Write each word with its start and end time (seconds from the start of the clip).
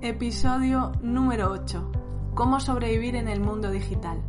Episodio 0.00 0.92
número 1.02 1.50
8. 1.50 1.92
Cómo 2.34 2.60
sobrevivir 2.60 3.14
en 3.14 3.28
el 3.28 3.40
mundo 3.40 3.70
digital. 3.70 4.22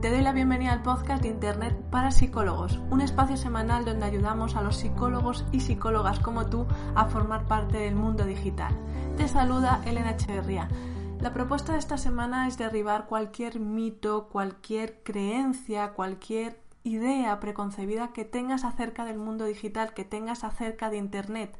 Te 0.00 0.10
doy 0.10 0.20
la 0.20 0.32
bienvenida 0.32 0.72
al 0.72 0.82
podcast 0.82 1.22
de 1.24 1.28
Internet 1.28 1.76
para 1.90 2.12
psicólogos, 2.12 2.78
un 2.88 3.00
espacio 3.00 3.36
semanal 3.36 3.84
donde 3.84 4.06
ayudamos 4.06 4.54
a 4.54 4.62
los 4.62 4.76
psicólogos 4.76 5.44
y 5.50 5.58
psicólogas 5.58 6.20
como 6.20 6.46
tú 6.46 6.68
a 6.94 7.06
formar 7.06 7.46
parte 7.46 7.78
del 7.78 7.96
mundo 7.96 8.24
digital. 8.24 8.78
Te 9.16 9.26
saluda 9.26 9.82
Elena 9.84 10.12
Echeverría. 10.12 10.68
La 11.20 11.32
propuesta 11.32 11.72
de 11.72 11.80
esta 11.80 11.98
semana 11.98 12.46
es 12.46 12.56
derribar 12.56 13.06
cualquier 13.06 13.58
mito, 13.58 14.28
cualquier 14.28 15.02
creencia, 15.02 15.94
cualquier 15.94 16.60
idea 16.84 17.40
preconcebida 17.40 18.12
que 18.12 18.24
tengas 18.24 18.62
acerca 18.62 19.04
del 19.04 19.18
mundo 19.18 19.46
digital, 19.46 19.94
que 19.94 20.04
tengas 20.04 20.44
acerca 20.44 20.90
de 20.90 20.98
Internet. 20.98 21.58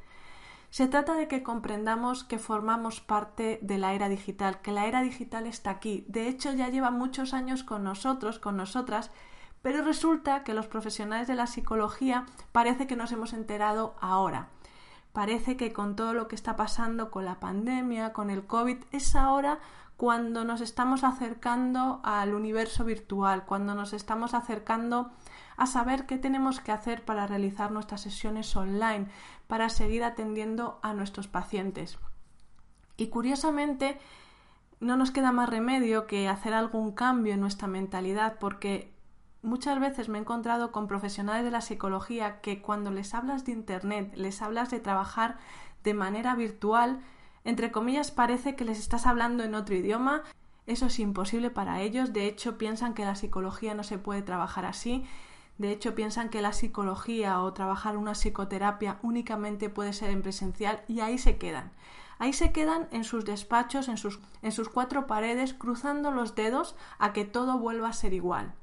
Se 0.70 0.86
trata 0.86 1.14
de 1.14 1.26
que 1.26 1.42
comprendamos 1.42 2.22
que 2.22 2.38
formamos 2.38 3.00
parte 3.00 3.58
de 3.62 3.76
la 3.76 3.92
era 3.92 4.08
digital, 4.08 4.60
que 4.60 4.70
la 4.70 4.86
era 4.86 5.02
digital 5.02 5.46
está 5.46 5.70
aquí. 5.70 6.04
De 6.08 6.28
hecho, 6.28 6.52
ya 6.52 6.68
lleva 6.68 6.92
muchos 6.92 7.34
años 7.34 7.64
con 7.64 7.82
nosotros, 7.82 8.38
con 8.38 8.56
nosotras, 8.56 9.10
pero 9.62 9.82
resulta 9.82 10.44
que 10.44 10.54
los 10.54 10.68
profesionales 10.68 11.26
de 11.26 11.34
la 11.34 11.48
psicología 11.48 12.24
parece 12.52 12.86
que 12.86 12.96
nos 12.96 13.10
hemos 13.10 13.32
enterado 13.32 13.96
ahora. 14.00 14.48
Parece 15.12 15.56
que 15.56 15.72
con 15.72 15.96
todo 15.96 16.14
lo 16.14 16.28
que 16.28 16.36
está 16.36 16.54
pasando 16.54 17.10
con 17.10 17.24
la 17.24 17.40
pandemia, 17.40 18.12
con 18.12 18.30
el 18.30 18.46
COVID, 18.46 18.78
es 18.92 19.16
ahora 19.16 19.58
cuando 19.96 20.44
nos 20.44 20.60
estamos 20.60 21.02
acercando 21.02 22.00
al 22.04 22.32
universo 22.32 22.84
virtual, 22.84 23.44
cuando 23.44 23.74
nos 23.74 23.92
estamos 23.92 24.34
acercando 24.34 25.10
a 25.60 25.66
saber 25.66 26.06
qué 26.06 26.16
tenemos 26.16 26.58
que 26.58 26.72
hacer 26.72 27.04
para 27.04 27.26
realizar 27.26 27.70
nuestras 27.70 28.00
sesiones 28.00 28.56
online, 28.56 29.08
para 29.46 29.68
seguir 29.68 30.02
atendiendo 30.02 30.80
a 30.82 30.94
nuestros 30.94 31.28
pacientes. 31.28 31.98
Y 32.96 33.08
curiosamente, 33.08 34.00
no 34.80 34.96
nos 34.96 35.10
queda 35.10 35.32
más 35.32 35.50
remedio 35.50 36.06
que 36.06 36.28
hacer 36.28 36.54
algún 36.54 36.92
cambio 36.92 37.34
en 37.34 37.40
nuestra 37.40 37.68
mentalidad, 37.68 38.38
porque 38.40 38.94
muchas 39.42 39.78
veces 39.78 40.08
me 40.08 40.16
he 40.16 40.22
encontrado 40.22 40.72
con 40.72 40.88
profesionales 40.88 41.44
de 41.44 41.50
la 41.50 41.60
psicología 41.60 42.40
que 42.40 42.62
cuando 42.62 42.90
les 42.90 43.12
hablas 43.12 43.44
de 43.44 43.52
Internet, 43.52 44.14
les 44.16 44.40
hablas 44.40 44.70
de 44.70 44.80
trabajar 44.80 45.36
de 45.84 45.92
manera 45.92 46.34
virtual, 46.36 47.02
entre 47.44 47.70
comillas 47.70 48.10
parece 48.10 48.56
que 48.56 48.64
les 48.64 48.78
estás 48.78 49.06
hablando 49.06 49.44
en 49.44 49.54
otro 49.54 49.74
idioma. 49.74 50.22
Eso 50.66 50.86
es 50.86 50.98
imposible 51.00 51.50
para 51.50 51.82
ellos. 51.82 52.14
De 52.14 52.24
hecho, 52.24 52.56
piensan 52.56 52.94
que 52.94 53.04
la 53.04 53.14
psicología 53.14 53.74
no 53.74 53.82
se 53.82 53.98
puede 53.98 54.22
trabajar 54.22 54.64
así 54.64 55.04
de 55.60 55.72
hecho, 55.72 55.94
piensan 55.94 56.30
que 56.30 56.40
la 56.40 56.54
psicología 56.54 57.38
o 57.42 57.52
trabajar 57.52 57.98
una 57.98 58.14
psicoterapia 58.14 58.98
únicamente 59.02 59.68
puede 59.68 59.92
ser 59.92 60.08
en 60.08 60.22
presencial 60.22 60.80
y 60.88 61.00
ahí 61.00 61.18
se 61.18 61.36
quedan. 61.36 61.70
Ahí 62.18 62.32
se 62.32 62.50
quedan 62.50 62.88
en 62.92 63.04
sus 63.04 63.26
despachos, 63.26 63.88
en 63.88 63.98
sus, 63.98 64.20
en 64.40 64.52
sus 64.52 64.70
cuatro 64.70 65.06
paredes, 65.06 65.52
cruzando 65.52 66.12
los 66.12 66.34
dedos 66.34 66.76
a 66.98 67.12
que 67.12 67.26
todo 67.26 67.58
vuelva 67.58 67.88
a 67.88 67.92
ser 67.92 68.14
igual. 68.14 68.54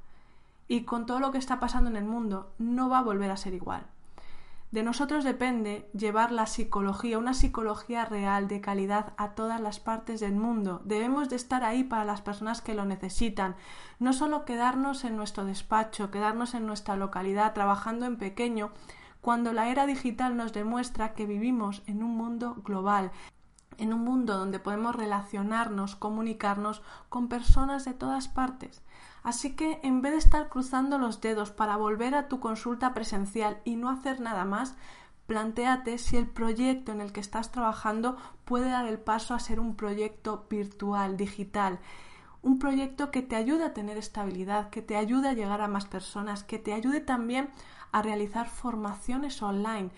Y 0.67 0.85
con 0.85 1.05
todo 1.05 1.19
lo 1.19 1.31
que 1.31 1.37
está 1.37 1.59
pasando 1.59 1.87
en 1.87 1.97
el 1.97 2.05
mundo, 2.05 2.51
no 2.57 2.89
va 2.89 2.97
a 2.97 3.03
volver 3.03 3.29
a 3.29 3.37
ser 3.37 3.53
igual. 3.53 3.85
De 4.71 4.83
nosotros 4.83 5.23
depende 5.23 5.89
llevar 5.93 6.33
la 6.33 6.45
psicología, 6.45 7.17
una 7.17 7.33
psicología 7.33 8.03
real, 8.03 8.49
de 8.49 8.59
calidad, 8.59 9.13
a 9.15 9.29
todas 9.29 9.61
las 9.61 9.79
partes 9.79 10.19
del 10.19 10.35
mundo. 10.35 10.81
Debemos 10.83 11.29
de 11.29 11.37
estar 11.37 11.63
ahí 11.63 11.85
para 11.85 12.03
las 12.03 12.21
personas 12.21 12.61
que 12.61 12.73
lo 12.73 12.83
necesitan. 12.83 13.55
No 13.99 14.11
solo 14.11 14.43
quedarnos 14.43 15.05
en 15.05 15.15
nuestro 15.15 15.45
despacho, 15.45 16.11
quedarnos 16.11 16.53
en 16.53 16.67
nuestra 16.67 16.97
localidad, 16.97 17.53
trabajando 17.53 18.05
en 18.05 18.17
pequeño, 18.17 18.71
cuando 19.21 19.53
la 19.53 19.69
era 19.69 19.85
digital 19.85 20.35
nos 20.35 20.51
demuestra 20.51 21.13
que 21.13 21.25
vivimos 21.25 21.81
en 21.85 22.03
un 22.03 22.15
mundo 22.17 22.55
global, 22.63 23.11
en 23.77 23.93
un 23.93 24.01
mundo 24.01 24.37
donde 24.37 24.59
podemos 24.59 24.95
relacionarnos, 24.95 25.95
comunicarnos 25.95 26.81
con 27.07 27.29
personas 27.29 27.85
de 27.85 27.93
todas 27.93 28.27
partes. 28.27 28.81
Así 29.27 29.57
que 29.57 29.81
en 29.83 30.01
vez 30.01 30.13
de 30.13 30.19
estar 30.19 30.47
cruzando 30.47 30.97
los 30.97 31.19
dedos 31.19 31.51
para 31.51 31.75
volver 31.75 32.15
a 32.15 32.29
tu 32.29 32.39
consulta 32.39 32.93
presencial 32.93 33.59
y 33.65 33.75
no 33.75 33.89
hacer 33.89 34.21
nada 34.21 34.45
más, 34.45 34.77
plantéate 35.25 35.97
si 35.97 36.15
el 36.15 36.29
proyecto 36.29 36.93
en 36.93 37.01
el 37.01 37.11
que 37.11 37.19
estás 37.19 37.51
trabajando 37.51 38.15
puede 38.45 38.69
dar 38.69 38.87
el 38.87 38.99
paso 38.99 39.33
a 39.33 39.41
ser 39.41 39.59
un 39.59 39.75
proyecto 39.75 40.45
virtual, 40.49 41.17
digital, 41.17 41.79
un 42.41 42.57
proyecto 42.57 43.11
que 43.11 43.21
te 43.21 43.35
ayude 43.35 43.65
a 43.65 43.73
tener 43.73 43.97
estabilidad, 43.97 44.69
que 44.69 44.81
te 44.81 44.95
ayude 44.95 45.27
a 45.27 45.33
llegar 45.33 45.59
a 45.59 45.67
más 45.67 45.87
personas, 45.87 46.45
que 46.45 46.57
te 46.57 46.71
ayude 46.71 47.01
también 47.01 47.49
a 47.91 48.01
realizar 48.01 48.47
formaciones 48.47 49.41
online. 49.41 49.89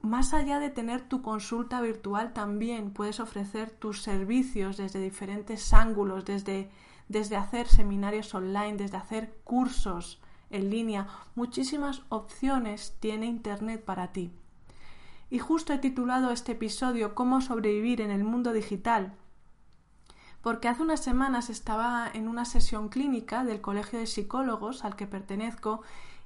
Más 0.00 0.32
allá 0.32 0.60
de 0.60 0.70
tener 0.70 1.00
tu 1.08 1.22
consulta 1.22 1.80
virtual, 1.80 2.32
también 2.32 2.92
puedes 2.92 3.18
ofrecer 3.18 3.70
tus 3.70 4.00
servicios 4.00 4.76
desde 4.76 5.00
diferentes 5.00 5.74
ángulos, 5.74 6.24
desde 6.24 6.70
desde 7.12 7.36
hacer 7.36 7.68
seminarios 7.68 8.34
online, 8.34 8.76
desde 8.76 8.96
hacer 8.96 9.38
cursos 9.44 10.20
en 10.50 10.70
línea, 10.70 11.06
muchísimas 11.34 12.02
opciones 12.08 12.96
tiene 13.00 13.26
Internet 13.26 13.84
para 13.84 14.12
ti. 14.12 14.32
Y 15.30 15.38
justo 15.38 15.72
he 15.72 15.78
titulado 15.78 16.30
este 16.30 16.52
episodio 16.52 17.14
Cómo 17.14 17.40
sobrevivir 17.40 18.00
en 18.00 18.10
el 18.10 18.24
mundo 18.24 18.52
digital, 18.52 19.14
porque 20.42 20.68
hace 20.68 20.82
unas 20.82 21.00
semanas 21.00 21.50
estaba 21.50 22.10
en 22.12 22.28
una 22.28 22.44
sesión 22.44 22.88
clínica 22.88 23.44
del 23.44 23.60
Colegio 23.60 23.98
de 23.98 24.06
Psicólogos 24.06 24.84
al 24.84 24.96
que 24.96 25.06
pertenezco 25.06 25.82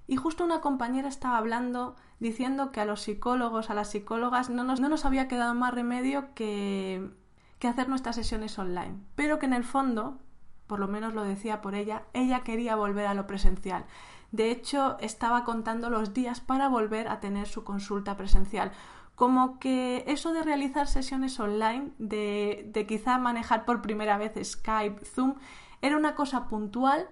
y 0.08 0.16
justo 0.16 0.44
una 0.44 0.60
compañera 0.60 1.08
estaba 1.08 1.36
hablando 1.36 1.96
diciendo 2.20 2.72
que 2.72 2.80
a 2.80 2.84
los 2.84 3.02
psicólogos, 3.02 3.70
a 3.70 3.74
las 3.74 3.90
psicólogas 3.90 4.50
no 4.50 4.64
nos, 4.64 4.80
no 4.80 4.88
nos 4.88 5.04
había 5.04 5.28
quedado 5.28 5.54
más 5.54 5.74
remedio 5.74 6.32
que, 6.34 7.10
que 7.58 7.68
hacer 7.68 7.88
nuestras 7.88 8.16
sesiones 8.16 8.58
online, 8.58 8.96
pero 9.16 9.38
que 9.38 9.46
en 9.46 9.52
el 9.52 9.64
fondo 9.64 10.18
por 10.66 10.80
lo 10.80 10.88
menos 10.88 11.14
lo 11.14 11.24
decía 11.24 11.60
por 11.60 11.74
ella, 11.74 12.02
ella 12.12 12.40
quería 12.40 12.76
volver 12.76 13.06
a 13.06 13.14
lo 13.14 13.26
presencial. 13.26 13.84
De 14.32 14.50
hecho, 14.50 14.96
estaba 15.00 15.44
contando 15.44 15.90
los 15.90 16.12
días 16.12 16.40
para 16.40 16.68
volver 16.68 17.08
a 17.08 17.20
tener 17.20 17.46
su 17.46 17.64
consulta 17.64 18.16
presencial. 18.16 18.72
Como 19.14 19.58
que 19.58 20.04
eso 20.08 20.32
de 20.32 20.42
realizar 20.42 20.88
sesiones 20.88 21.38
online, 21.40 21.90
de, 21.98 22.68
de 22.72 22.86
quizá 22.86 23.18
manejar 23.18 23.64
por 23.64 23.80
primera 23.80 24.18
vez 24.18 24.32
Skype, 24.42 25.04
Zoom, 25.04 25.36
era 25.80 25.96
una 25.96 26.14
cosa 26.14 26.48
puntual, 26.48 27.08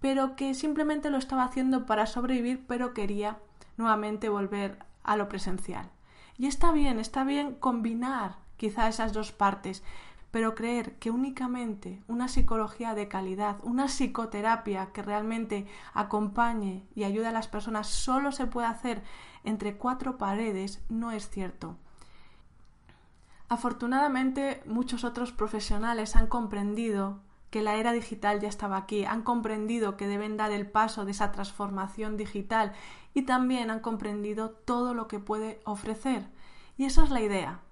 pero 0.00 0.34
que 0.36 0.54
simplemente 0.54 1.10
lo 1.10 1.18
estaba 1.18 1.44
haciendo 1.44 1.86
para 1.86 2.06
sobrevivir, 2.06 2.64
pero 2.66 2.94
quería 2.94 3.38
nuevamente 3.76 4.28
volver 4.28 4.78
a 5.04 5.16
lo 5.16 5.28
presencial. 5.28 5.90
Y 6.38 6.46
está 6.46 6.72
bien, 6.72 6.98
está 6.98 7.24
bien 7.24 7.54
combinar 7.54 8.36
quizá 8.56 8.88
esas 8.88 9.12
dos 9.12 9.32
partes, 9.32 9.82
pero 10.36 10.54
creer 10.54 10.98
que 10.98 11.10
únicamente 11.10 12.02
una 12.08 12.28
psicología 12.28 12.94
de 12.94 13.08
calidad, 13.08 13.56
una 13.62 13.88
psicoterapia 13.88 14.92
que 14.92 15.00
realmente 15.00 15.66
acompañe 15.94 16.86
y 16.94 17.04
ayude 17.04 17.28
a 17.28 17.32
las 17.32 17.48
personas 17.48 17.86
solo 17.86 18.32
se 18.32 18.46
puede 18.46 18.66
hacer 18.66 19.02
entre 19.44 19.78
cuatro 19.78 20.18
paredes 20.18 20.84
no 20.90 21.10
es 21.10 21.30
cierto. 21.30 21.78
Afortunadamente 23.48 24.62
muchos 24.66 25.04
otros 25.04 25.32
profesionales 25.32 26.16
han 26.16 26.26
comprendido 26.26 27.20
que 27.48 27.62
la 27.62 27.76
era 27.76 27.92
digital 27.92 28.38
ya 28.38 28.50
estaba 28.50 28.76
aquí, 28.76 29.06
han 29.06 29.22
comprendido 29.22 29.96
que 29.96 30.06
deben 30.06 30.36
dar 30.36 30.52
el 30.52 30.70
paso 30.70 31.06
de 31.06 31.12
esa 31.12 31.32
transformación 31.32 32.18
digital 32.18 32.74
y 33.14 33.22
también 33.22 33.70
han 33.70 33.80
comprendido 33.80 34.50
todo 34.50 34.92
lo 34.92 35.08
que 35.08 35.18
puede 35.18 35.60
ofrecer. 35.64 36.28
Y 36.76 36.84
esa 36.84 37.04
es 37.04 37.08
la 37.08 37.22
idea, 37.22 37.62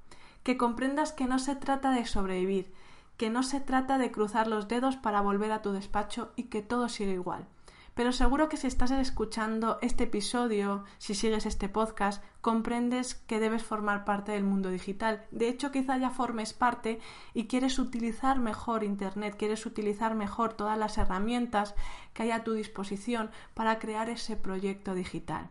que 0.45 0.57
comprendas 0.57 1.13
que 1.13 1.27
no 1.27 1.41
se 1.41 1.57
trata 1.57 1.91
de 1.91 2.07
sobrevivir, 2.07 2.73
que 3.17 3.31
no 3.31 3.43
se 3.43 3.61
trata 3.61 3.99
de 3.99 4.13
cruzar 4.13 4.47
los 4.47 4.69
dedos 4.69 4.97
para 4.97 5.21
volver 5.21 5.51
a 5.51 5.63
tu 5.63 5.73
despacho 5.73 6.33
y 6.37 6.45
que 6.45 6.63
todo 6.63 6.89
siga 6.89 7.13
igual. 7.13 7.49
Pero 7.95 8.11
seguro 8.11 8.49
que 8.49 8.57
si 8.57 8.67
estás 8.67 8.91
escuchando 8.91 9.79
este 9.81 10.05
episodio, 10.05 10.83
si 10.99 11.15
sigues 11.15 11.47
este 11.47 11.69
podcast, 11.69 12.23
comprendes 12.41 13.15
que 13.15 13.39
debes 13.39 13.63
formar 13.63 14.05
parte 14.05 14.33
del 14.33 14.43
mundo 14.43 14.69
digital. 14.71 15.25
De 15.31 15.49
hecho, 15.49 15.71
quizá 15.71 15.97
ya 15.97 16.11
formes 16.11 16.53
parte 16.53 16.99
y 17.35 17.47
quieres 17.47 17.79
utilizar 17.79 18.41
mejor 18.41 18.83
Internet, 18.83 19.37
quieres 19.39 19.65
utilizar 19.65 20.17
mejor 20.17 20.55
todas 20.55 20.77
las 20.77 20.99
herramientas 20.99 21.77
que 22.15 22.25
hay 22.25 22.33
a 22.33 22.43
tu 22.43 22.55
disposición 22.55 23.31
para 23.55 23.79
crear 23.79 24.11
ese 24.11 24.37
proyecto 24.37 24.95
digital. 24.95 25.51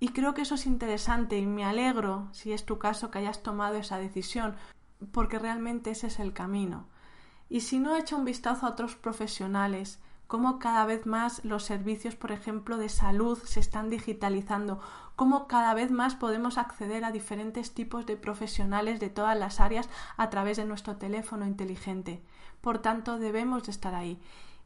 Y 0.00 0.08
creo 0.08 0.32
que 0.32 0.42
eso 0.42 0.54
es 0.54 0.66
interesante 0.66 1.38
y 1.38 1.46
me 1.46 1.64
alegro, 1.64 2.28
si 2.32 2.52
es 2.52 2.64
tu 2.64 2.78
caso, 2.78 3.10
que 3.10 3.18
hayas 3.18 3.42
tomado 3.42 3.76
esa 3.76 3.98
decisión, 3.98 4.56
porque 5.12 5.38
realmente 5.38 5.90
ese 5.90 6.06
es 6.06 6.18
el 6.18 6.32
camino. 6.32 6.88
Y 7.50 7.60
si 7.60 7.78
no, 7.78 7.94
echa 7.96 8.16
un 8.16 8.24
vistazo 8.24 8.64
a 8.64 8.70
otros 8.70 8.96
profesionales, 8.96 10.00
cómo 10.26 10.58
cada 10.58 10.86
vez 10.86 11.04
más 11.04 11.44
los 11.44 11.64
servicios, 11.64 12.14
por 12.14 12.32
ejemplo, 12.32 12.78
de 12.78 12.88
salud 12.88 13.38
se 13.44 13.60
están 13.60 13.90
digitalizando, 13.90 14.80
cómo 15.16 15.46
cada 15.48 15.74
vez 15.74 15.90
más 15.90 16.14
podemos 16.14 16.56
acceder 16.56 17.04
a 17.04 17.12
diferentes 17.12 17.74
tipos 17.74 18.06
de 18.06 18.16
profesionales 18.16 19.00
de 19.00 19.10
todas 19.10 19.36
las 19.36 19.60
áreas 19.60 19.90
a 20.16 20.30
través 20.30 20.56
de 20.56 20.64
nuestro 20.64 20.96
teléfono 20.96 21.46
inteligente. 21.46 22.22
Por 22.62 22.78
tanto, 22.78 23.18
debemos 23.18 23.64
de 23.64 23.72
estar 23.72 23.94
ahí. 23.94 24.18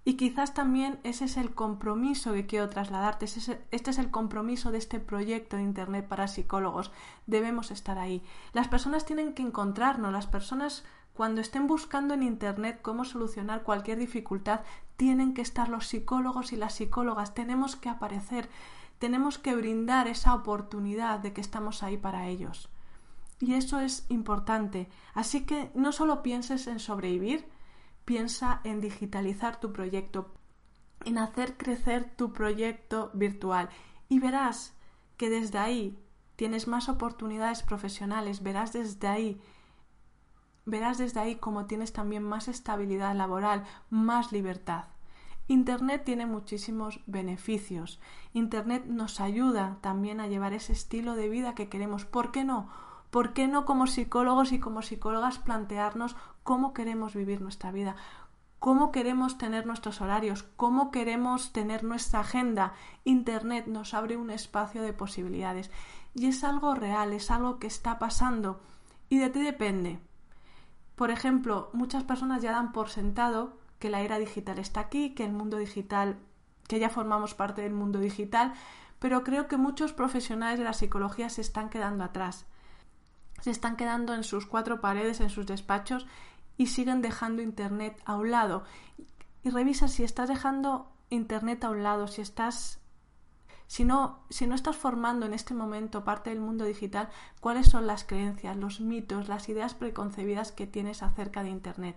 Y 0.06 0.14
quizás 0.14 0.52
también 0.52 1.00
ese 1.02 1.24
es 1.24 1.38
el 1.38 1.54
compromiso 1.54 2.34
que 2.34 2.46
quiero 2.46 2.68
trasladarte, 2.68 3.24
este 3.24 3.90
es 3.90 3.98
el 3.98 4.10
compromiso 4.10 4.70
de 4.70 4.78
este 4.78 5.00
proyecto 5.00 5.56
de 5.56 5.62
Internet 5.62 6.06
para 6.06 6.28
psicólogos. 6.28 6.92
Debemos 7.26 7.70
estar 7.70 7.98
ahí. 7.98 8.22
Las 8.52 8.68
personas 8.68 9.06
tienen 9.06 9.32
que 9.32 9.42
encontrarnos, 9.42 10.12
las 10.12 10.26
personas 10.26 10.84
cuando 11.14 11.40
estén 11.40 11.66
buscando 11.66 12.12
en 12.12 12.22
Internet 12.22 12.80
cómo 12.82 13.04
solucionar 13.04 13.62
cualquier 13.62 13.98
dificultad, 13.98 14.60
tienen 14.96 15.32
que 15.32 15.42
estar 15.42 15.68
los 15.68 15.86
psicólogos 15.86 16.52
y 16.52 16.56
las 16.56 16.74
psicólogas, 16.74 17.34
tenemos 17.34 17.76
que 17.76 17.88
aparecer, 17.88 18.50
tenemos 18.98 19.38
que 19.38 19.54
brindar 19.54 20.08
esa 20.08 20.34
oportunidad 20.34 21.20
de 21.20 21.32
que 21.32 21.40
estamos 21.40 21.82
ahí 21.82 21.96
para 21.96 22.26
ellos. 22.26 22.68
Y 23.40 23.54
eso 23.54 23.80
es 23.80 24.06
importante. 24.08 24.88
Así 25.14 25.44
que 25.46 25.70
no 25.74 25.92
solo 25.92 26.22
pienses 26.22 26.66
en 26.66 26.80
sobrevivir, 26.80 27.46
piensa 28.04 28.60
en 28.64 28.80
digitalizar 28.80 29.60
tu 29.60 29.72
proyecto, 29.72 30.34
en 31.04 31.18
hacer 31.18 31.56
crecer 31.56 32.14
tu 32.16 32.32
proyecto 32.32 33.10
virtual 33.14 33.68
y 34.08 34.18
verás 34.20 34.74
que 35.16 35.30
desde 35.30 35.58
ahí 35.58 35.98
tienes 36.36 36.66
más 36.66 36.88
oportunidades 36.88 37.62
profesionales, 37.62 38.42
verás 38.42 38.72
desde 38.72 39.08
ahí 39.08 39.40
verás 40.66 40.98
desde 40.98 41.20
ahí 41.20 41.36
cómo 41.36 41.66
tienes 41.66 41.92
también 41.92 42.22
más 42.22 42.48
estabilidad 42.48 43.14
laboral, 43.14 43.64
más 43.90 44.32
libertad. 44.32 44.86
Internet 45.46 46.04
tiene 46.04 46.24
muchísimos 46.24 47.00
beneficios. 47.06 48.00
Internet 48.32 48.86
nos 48.86 49.20
ayuda 49.20 49.76
también 49.82 50.20
a 50.20 50.26
llevar 50.26 50.54
ese 50.54 50.72
estilo 50.72 51.16
de 51.16 51.28
vida 51.28 51.54
que 51.54 51.68
queremos. 51.68 52.06
¿Por 52.06 52.32
qué 52.32 52.44
no? 52.44 52.70
¿Por 53.14 53.32
qué 53.32 53.46
no 53.46 53.64
como 53.64 53.86
psicólogos 53.86 54.50
y 54.50 54.58
como 54.58 54.82
psicólogas 54.82 55.38
plantearnos 55.38 56.16
cómo 56.42 56.74
queremos 56.74 57.14
vivir 57.14 57.40
nuestra 57.40 57.70
vida, 57.70 57.94
cómo 58.58 58.90
queremos 58.90 59.38
tener 59.38 59.66
nuestros 59.66 60.00
horarios, 60.00 60.42
cómo 60.56 60.90
queremos 60.90 61.52
tener 61.52 61.84
nuestra 61.84 62.18
agenda. 62.18 62.72
Internet 63.04 63.68
nos 63.68 63.94
abre 63.94 64.16
un 64.16 64.32
espacio 64.32 64.82
de 64.82 64.92
posibilidades 64.92 65.70
y 66.12 66.26
es 66.26 66.42
algo 66.42 66.74
real, 66.74 67.12
es 67.12 67.30
algo 67.30 67.60
que 67.60 67.68
está 67.68 68.00
pasando 68.00 68.60
y 69.08 69.18
de 69.18 69.30
ti 69.30 69.42
depende. 69.42 70.00
Por 70.96 71.12
ejemplo, 71.12 71.70
muchas 71.72 72.02
personas 72.02 72.42
ya 72.42 72.50
dan 72.50 72.72
por 72.72 72.88
sentado 72.88 73.58
que 73.78 73.90
la 73.90 74.00
era 74.00 74.18
digital 74.18 74.58
está 74.58 74.80
aquí, 74.80 75.14
que 75.14 75.24
el 75.24 75.32
mundo 75.32 75.58
digital, 75.58 76.18
que 76.66 76.80
ya 76.80 76.90
formamos 76.90 77.34
parte 77.34 77.62
del 77.62 77.74
mundo 77.74 78.00
digital, 78.00 78.54
pero 78.98 79.22
creo 79.22 79.46
que 79.46 79.56
muchos 79.56 79.92
profesionales 79.92 80.58
de 80.58 80.64
la 80.64 80.72
psicología 80.72 81.28
se 81.28 81.42
están 81.42 81.70
quedando 81.70 82.02
atrás. 82.02 82.48
Se 83.44 83.50
están 83.50 83.76
quedando 83.76 84.14
en 84.14 84.24
sus 84.24 84.46
cuatro 84.46 84.80
paredes, 84.80 85.20
en 85.20 85.28
sus 85.28 85.44
despachos 85.44 86.06
y 86.56 86.68
siguen 86.68 87.02
dejando 87.02 87.42
Internet 87.42 88.00
a 88.06 88.16
un 88.16 88.30
lado. 88.30 88.64
Y 89.42 89.50
revisa 89.50 89.86
si 89.86 90.02
estás 90.02 90.30
dejando 90.30 90.90
Internet 91.10 91.62
a 91.62 91.68
un 91.68 91.82
lado, 91.82 92.06
si 92.08 92.22
estás 92.22 92.80
si 93.66 93.84
no, 93.84 94.24
si 94.30 94.46
no 94.46 94.54
estás 94.54 94.76
formando 94.76 95.26
en 95.26 95.34
este 95.34 95.52
momento 95.52 96.04
parte 96.04 96.30
del 96.30 96.40
mundo 96.40 96.64
digital, 96.64 97.10
cuáles 97.42 97.66
son 97.66 97.86
las 97.86 98.04
creencias, 98.04 98.56
los 98.56 98.80
mitos, 98.80 99.28
las 99.28 99.46
ideas 99.50 99.74
preconcebidas 99.74 100.50
que 100.50 100.66
tienes 100.66 101.02
acerca 101.02 101.42
de 101.42 101.50
Internet. 101.50 101.96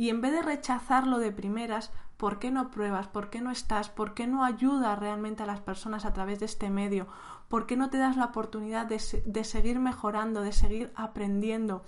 Y 0.00 0.08
en 0.08 0.22
vez 0.22 0.32
de 0.32 0.40
rechazarlo 0.40 1.18
de 1.18 1.30
primeras, 1.30 1.92
¿por 2.16 2.38
qué 2.38 2.50
no 2.50 2.70
pruebas? 2.70 3.06
¿Por 3.08 3.28
qué 3.28 3.42
no 3.42 3.50
estás? 3.50 3.90
¿Por 3.90 4.14
qué 4.14 4.26
no 4.26 4.44
ayudas 4.44 4.98
realmente 4.98 5.42
a 5.42 5.46
las 5.46 5.60
personas 5.60 6.06
a 6.06 6.14
través 6.14 6.40
de 6.40 6.46
este 6.46 6.70
medio? 6.70 7.06
¿Por 7.48 7.66
qué 7.66 7.76
no 7.76 7.90
te 7.90 7.98
das 7.98 8.16
la 8.16 8.24
oportunidad 8.24 8.86
de, 8.86 8.98
de 9.26 9.44
seguir 9.44 9.78
mejorando, 9.78 10.40
de 10.40 10.52
seguir 10.52 10.90
aprendiendo? 10.96 11.84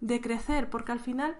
de 0.00 0.20
crecer, 0.20 0.68
porque 0.70 0.92
al 0.92 1.00
final 1.00 1.36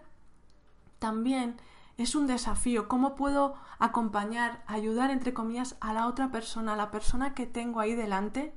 también 0.98 1.56
es 1.96 2.14
un 2.14 2.26
desafío. 2.26 2.88
¿Cómo 2.88 3.14
puedo 3.14 3.54
acompañar, 3.78 4.62
ayudar, 4.66 5.10
entre 5.10 5.34
comillas, 5.34 5.76
a 5.80 5.92
la 5.92 6.06
otra 6.06 6.30
persona, 6.30 6.74
a 6.74 6.76
la 6.76 6.90
persona 6.90 7.34
que 7.34 7.46
tengo 7.46 7.80
ahí 7.80 7.94
delante, 7.94 8.54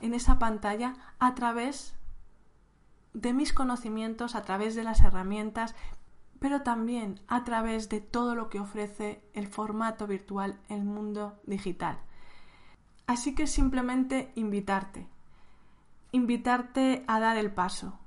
en 0.00 0.14
esa 0.14 0.38
pantalla, 0.38 0.94
a 1.18 1.34
través 1.34 1.96
de 3.14 3.32
mis 3.32 3.52
conocimientos, 3.52 4.34
a 4.34 4.42
través 4.42 4.74
de 4.74 4.84
las 4.84 5.00
herramientas, 5.00 5.74
pero 6.40 6.62
también 6.62 7.20
a 7.28 7.44
través 7.44 7.88
de 7.88 8.00
todo 8.00 8.34
lo 8.34 8.48
que 8.48 8.60
ofrece 8.60 9.22
el 9.32 9.46
formato 9.46 10.06
virtual, 10.06 10.58
el 10.68 10.84
mundo 10.84 11.40
digital. 11.44 11.98
Así 13.06 13.34
que 13.34 13.46
simplemente 13.46 14.32
invitarte, 14.34 15.06
invitarte 16.12 17.04
a 17.06 17.20
dar 17.20 17.36
el 17.36 17.52
paso, 17.52 17.98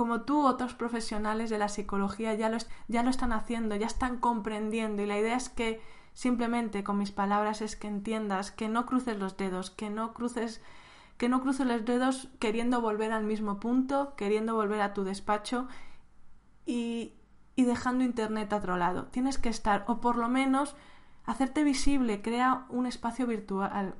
como 0.00 0.22
tú, 0.22 0.46
otros 0.46 0.72
profesionales 0.72 1.50
de 1.50 1.58
la 1.58 1.68
psicología 1.68 2.32
ya 2.32 2.48
lo, 2.48 2.56
ya 2.88 3.02
lo 3.02 3.10
están 3.10 3.34
haciendo, 3.34 3.76
ya 3.76 3.86
están 3.86 4.16
comprendiendo 4.16 5.02
y 5.02 5.06
la 5.06 5.18
idea 5.18 5.36
es 5.36 5.50
que 5.50 5.78
simplemente 6.14 6.82
con 6.82 6.96
mis 6.96 7.12
palabras 7.12 7.60
es 7.60 7.76
que 7.76 7.88
entiendas, 7.88 8.50
que 8.50 8.70
no 8.70 8.86
cruces 8.86 9.18
los 9.18 9.36
dedos, 9.36 9.70
que 9.70 9.90
no 9.90 10.14
cruces 10.14 10.62
que 11.18 11.28
no 11.28 11.42
cruces 11.42 11.66
los 11.66 11.84
dedos 11.84 12.28
queriendo 12.38 12.80
volver 12.80 13.12
al 13.12 13.24
mismo 13.24 13.60
punto, 13.60 14.14
queriendo 14.16 14.54
volver 14.54 14.80
a 14.80 14.94
tu 14.94 15.04
despacho 15.04 15.68
y, 16.64 17.12
y 17.60 17.64
dejando 17.64 18.04
internet 18.04 18.52
a 18.52 18.56
otro 18.56 18.76
lado. 18.76 19.04
Tienes 19.06 19.38
que 19.38 19.50
estar, 19.50 19.84
o 19.86 20.00
por 20.00 20.16
lo 20.16 20.28
menos 20.28 20.74
hacerte 21.26 21.62
visible, 21.62 22.22
crea 22.22 22.64
un 22.70 22.86
espacio 22.86 23.26
virtual, 23.26 23.94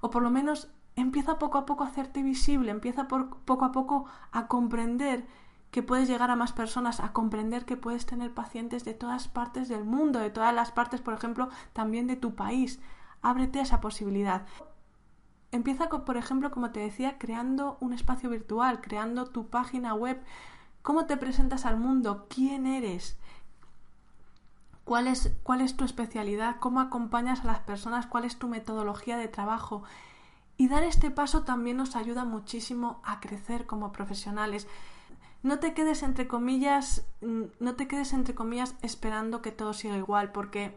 o 0.00 0.10
por 0.10 0.22
lo 0.22 0.30
menos 0.30 0.68
empieza 0.96 1.38
poco 1.38 1.58
a 1.58 1.66
poco 1.66 1.84
a 1.84 1.86
hacerte 1.86 2.22
visible, 2.22 2.70
empieza 2.70 3.06
por, 3.08 3.36
poco 3.38 3.64
a 3.64 3.72
poco 3.72 4.06
a 4.32 4.48
comprender 4.48 5.24
que 5.70 5.82
puedes 5.82 6.08
llegar 6.08 6.30
a 6.30 6.36
más 6.36 6.52
personas, 6.52 7.00
a 7.00 7.12
comprender 7.12 7.64
que 7.64 7.76
puedes 7.76 8.06
tener 8.06 8.32
pacientes 8.32 8.84
de 8.84 8.94
todas 8.94 9.28
partes 9.28 9.68
del 9.68 9.84
mundo, 9.84 10.18
de 10.18 10.30
todas 10.30 10.54
las 10.54 10.72
partes, 10.72 11.00
por 11.00 11.14
ejemplo, 11.14 11.48
también 11.72 12.06
de 12.06 12.16
tu 12.16 12.34
país. 12.34 12.80
Ábrete 13.22 13.60
a 13.60 13.62
esa 13.62 13.80
posibilidad. 13.80 14.46
Empieza, 15.50 15.88
por 15.88 16.16
ejemplo, 16.16 16.50
como 16.50 16.70
te 16.70 16.80
decía, 16.80 17.18
creando 17.18 17.76
un 17.80 17.92
espacio 17.92 18.28
virtual, 18.30 18.80
creando 18.80 19.26
tu 19.26 19.48
página 19.48 19.94
web. 19.94 20.20
¿Cómo 20.84 21.06
te 21.06 21.16
presentas 21.16 21.66
al 21.66 21.78
mundo? 21.78 22.28
¿Quién 22.30 22.66
eres? 22.66 23.18
¿Cuál 24.84 25.08
es, 25.08 25.34
¿Cuál 25.42 25.62
es 25.62 25.76
tu 25.76 25.84
especialidad? 25.84 26.60
¿Cómo 26.60 26.78
acompañas 26.78 27.40
a 27.40 27.48
las 27.48 27.58
personas? 27.58 28.06
¿Cuál 28.06 28.24
es 28.24 28.38
tu 28.38 28.46
metodología 28.46 29.16
de 29.16 29.26
trabajo? 29.26 29.82
Y 30.56 30.68
dar 30.68 30.84
este 30.84 31.10
paso 31.10 31.42
también 31.42 31.78
nos 31.78 31.96
ayuda 31.96 32.24
muchísimo 32.24 33.00
a 33.02 33.18
crecer 33.18 33.66
como 33.66 33.90
profesionales 33.90 34.68
no 35.44 35.58
te 35.58 35.74
quedes 35.74 36.02
entre 36.02 36.26
comillas, 36.26 37.06
mm, 37.20 37.42
no 37.60 37.74
te 37.76 37.86
quedes 37.86 38.14
entre 38.14 38.34
comillas 38.34 38.76
esperando 38.80 39.42
que 39.42 39.52
todo 39.52 39.74
siga 39.74 39.96
igual, 39.98 40.32
porque 40.32 40.74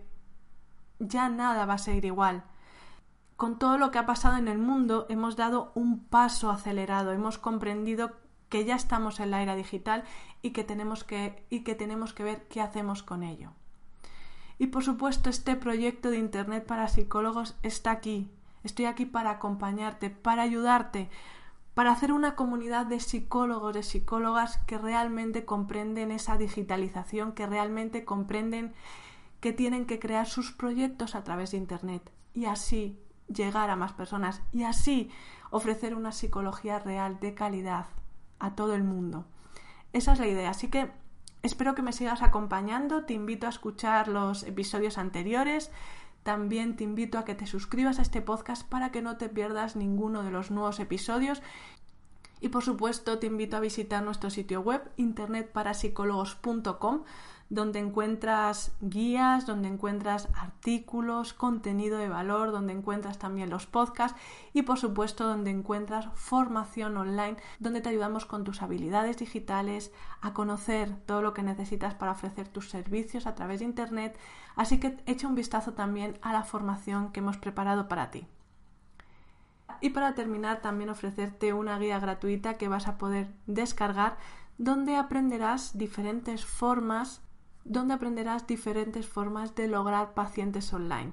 ya 1.00 1.30
nada 1.30 1.66
va 1.66 1.76
a 1.76 1.78
seguir 1.78 2.04
igual. 2.04 2.44
Con 3.38 3.60
todo 3.60 3.78
lo 3.78 3.92
que 3.92 3.98
ha 3.98 4.06
pasado 4.06 4.36
en 4.36 4.50
el 4.50 4.58
mundo, 4.58 5.06
hemos 5.08 5.38
dado 5.38 5.72
un 5.74 6.04
paso 6.04 6.52
acelerado, 6.52 7.14
hemos 7.14 7.38
comprendido 7.38 8.12
que 8.50 8.66
ya 8.66 8.76
estamos 8.76 9.20
en 9.20 9.32
la 9.32 9.42
era 9.42 9.56
digital 9.56 10.04
y 10.42 10.52
que 10.52 10.64
tenemos 10.64 11.04
que, 11.04 11.44
y 11.50 11.62
que, 11.62 11.76
tenemos 11.76 12.14
que 12.14 12.24
ver 12.24 12.48
qué 12.48 12.62
hacemos 12.62 13.04
con 13.04 13.24
ello. 13.24 13.52
Y 14.60 14.68
por 14.68 14.84
supuesto, 14.84 15.30
este 15.30 15.56
proyecto 15.56 16.10
de 16.10 16.18
Internet 16.18 16.66
para 16.66 16.88
psicólogos 16.88 17.56
está 17.64 17.92
aquí. 17.92 18.30
Estoy 18.64 18.86
aquí 18.86 19.06
para 19.06 19.32
acompañarte, 19.32 20.10
para 20.10 20.42
ayudarte, 20.42 21.10
para 21.74 21.92
hacer 21.92 22.12
una 22.12 22.36
comunidad 22.36 22.88
de 22.88 23.00
psicólogos, 23.00 23.74
de 23.74 23.84
psicólogas 23.84 24.58
que 24.66 24.78
realmente 24.80 25.46
comprenden 25.46 26.12
esa 26.12 26.38
digitalización, 26.38 27.34
que 27.34 27.46
realmente 27.46 28.04
comprenden 28.04 28.74
que 29.42 29.54
tienen 29.54 29.86
que 29.86 30.00
crear 30.00 30.26
sus 30.26 30.52
proyectos 30.52 31.14
a 31.14 31.24
través 31.24 31.52
de 31.52 31.58
Internet 31.58 32.12
y 32.34 32.46
así 32.46 33.00
llegar 33.28 33.70
a 33.70 33.76
más 33.76 33.94
personas 33.94 34.42
y 34.52 34.64
así 34.64 35.12
ofrecer 35.52 35.94
una 35.94 36.12
psicología 36.12 36.80
real 36.80 37.20
de 37.20 37.36
calidad 37.36 37.86
a 38.40 38.56
todo 38.56 38.76
el 38.76 38.84
mundo. 38.84 39.26
Esa 39.94 40.14
es 40.14 40.20
la 40.20 40.28
idea. 40.28 40.50
Así 40.50 40.70
que 40.70 40.92
espero 41.44 41.76
que 41.76 41.82
me 41.82 41.94
sigas 41.94 42.22
acompañando. 42.22 43.06
Te 43.06 43.14
invito 43.14 43.48
a 43.48 43.50
escuchar 43.50 44.08
los 44.08 44.44
episodios 44.44 44.98
anteriores. 44.98 45.72
También 46.24 46.76
te 46.76 46.84
invito 46.84 47.18
a 47.18 47.26
que 47.26 47.36
te 47.36 47.48
suscribas 47.48 48.00
a 48.00 48.02
este 48.02 48.22
podcast 48.22 48.68
para 48.68 48.92
que 48.92 49.02
no 49.02 49.18
te 49.18 49.30
pierdas 49.30 49.76
ninguno 49.76 50.24
de 50.24 50.32
los 50.32 50.52
nuevos 50.52 50.80
episodios. 50.80 51.42
Y 52.40 52.50
por 52.50 52.64
supuesto 52.64 53.18
te 53.18 53.26
invito 53.28 53.58
a 53.58 53.62
visitar 53.62 54.04
nuestro 54.04 54.30
sitio 54.30 54.62
web 54.62 54.84
internetparapsicólogos.com 54.98 57.04
donde 57.50 57.80
encuentras 57.80 58.72
guías, 58.82 59.46
donde 59.46 59.70
encuentras 59.70 60.28
artículos, 60.36 61.34
contenido 61.34 61.98
de 61.98 62.10
valor, 62.10 62.52
donde 62.52 62.74
encuentras 62.74 63.18
también 63.18 63.50
los 63.50 63.66
podcasts 63.66 64.20
y 64.54 64.64
por 64.64 64.78
supuesto 64.78 65.26
donde 65.26 65.52
encuentras 65.52 66.08
formación 66.16 66.98
online, 66.98 67.38
donde 67.60 67.82
te 67.82 67.90
ayudamos 67.90 68.26
con 68.26 68.44
tus 68.44 68.62
habilidades 68.62 69.18
digitales, 69.18 69.92
a 70.22 70.34
conocer 70.34 70.96
todo 71.06 71.22
lo 71.22 71.34
que 71.34 71.44
necesitas 71.44 71.94
para 71.94 72.12
ofrecer 72.12 72.48
tus 72.48 72.70
servicios 72.70 73.28
a 73.28 73.36
través 73.36 73.60
de 73.60 73.66
Internet. 73.66 74.18
Así 74.56 74.80
que 74.80 74.98
echa 75.06 75.28
un 75.28 75.36
vistazo 75.36 75.74
también 75.74 76.18
a 76.22 76.34
la 76.34 76.44
formación 76.44 77.12
que 77.12 77.20
hemos 77.20 77.38
preparado 77.38 77.88
para 77.88 78.12
ti. 78.12 78.28
Y 79.80 79.92
para 79.92 80.16
terminar, 80.16 80.62
también 80.62 80.90
ofrecerte 80.90 81.54
una 81.54 81.78
guía 81.78 82.00
gratuita 82.00 82.56
que 82.56 82.68
vas 82.68 82.88
a 82.88 82.98
poder 82.98 83.30
descargar 83.46 84.18
donde 84.58 84.96
aprenderás 84.96 85.78
diferentes 85.78 86.46
formas 86.46 87.22
donde 87.68 87.94
aprenderás 87.94 88.48
diferentes 88.48 89.06
formas 89.06 89.54
de 89.56 89.68
lograr 89.68 90.14
pacientes 90.14 90.72
online. 90.74 91.12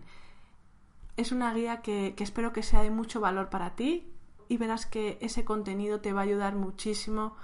Es 1.16 1.32
una 1.32 1.52
guía 1.52 1.82
que, 1.82 2.14
espero 2.18 2.52
que 2.52 2.62
sea 2.62 2.82
de 2.82 2.90
mucho 2.90 3.20
valor 3.20 3.50
para 3.50 3.75
ti 3.75 4.12
y 4.49 4.56
verás 4.56 4.87
que 4.87 5.18
ese 5.20 5.44
contenido 5.44 6.00
te 6.00 6.12
va 6.12 6.20
a 6.20 6.25
ayudar 6.25 6.54
muchísimo 6.54 7.34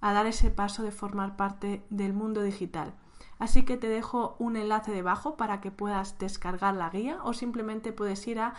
a 0.00 0.12
dar 0.12 0.26
ese 0.26 0.50
paso 0.50 0.82
de 0.82 0.92
formar 0.92 1.36
parte 1.36 1.84
del 1.90 2.12
mundo 2.12 2.42
digital. 2.42 2.94
Así 3.38 3.64
que 3.64 3.76
te 3.76 3.88
dejo 3.88 4.36
un 4.38 4.56
enlace 4.56 4.92
debajo 4.92 5.36
para 5.36 5.60
que 5.60 5.70
puedas 5.70 6.18
descargar 6.18 6.74
la 6.74 6.90
guía 6.90 7.18
o 7.22 7.32
simplemente 7.32 7.92
puedes 7.92 8.26
ir 8.26 8.38
a 8.40 8.54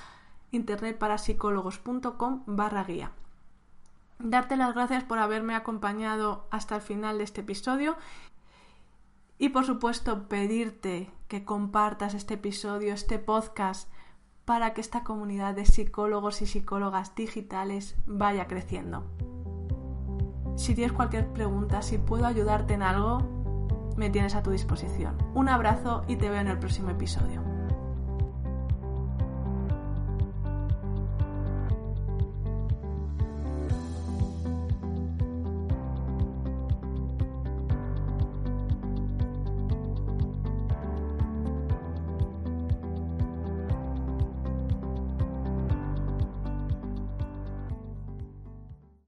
internetparapsicólogos.com 0.51 2.43
barra 2.45 2.83
guía. 2.83 3.11
Darte 4.19 4.55
las 4.55 4.73
gracias 4.73 5.03
por 5.03 5.19
haberme 5.19 5.55
acompañado 5.55 6.47
hasta 6.51 6.75
el 6.75 6.81
final 6.81 7.17
de 7.17 7.25
este 7.25 7.41
episodio 7.41 7.97
y 9.37 9.49
por 9.49 9.65
supuesto 9.65 10.27
pedirte 10.27 11.11
que 11.27 11.45
compartas 11.45 12.13
este 12.13 12.35
episodio, 12.35 12.93
este 12.93 13.19
podcast, 13.19 13.89
para 14.45 14.73
que 14.73 14.81
esta 14.81 15.03
comunidad 15.03 15.55
de 15.55 15.65
psicólogos 15.65 16.41
y 16.41 16.45
psicólogas 16.45 17.15
digitales 17.15 17.95
vaya 18.05 18.47
creciendo. 18.47 19.05
Si 20.55 20.75
tienes 20.75 20.93
cualquier 20.93 21.31
pregunta, 21.33 21.81
si 21.81 21.97
puedo 21.97 22.25
ayudarte 22.25 22.73
en 22.73 22.83
algo, 22.83 23.19
me 23.97 24.09
tienes 24.09 24.35
a 24.35 24.43
tu 24.43 24.51
disposición. 24.51 25.17
Un 25.33 25.49
abrazo 25.49 26.03
y 26.07 26.15
te 26.15 26.29
veo 26.29 26.41
en 26.41 26.47
el 26.47 26.59
próximo 26.59 26.89
episodio. 26.89 27.42